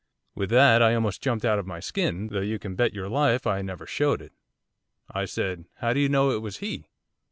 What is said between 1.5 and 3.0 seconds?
of my skin, though you can bet